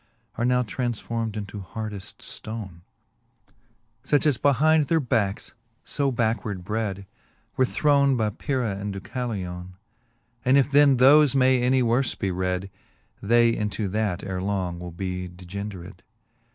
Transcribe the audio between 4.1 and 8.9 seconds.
as behind their backs (fo backward bred) Where thrown by Pyrrha